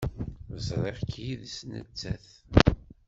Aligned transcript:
Ẓriɣ-k 0.67 1.13
yid-s 1.25 1.57
nettat. 1.71 2.27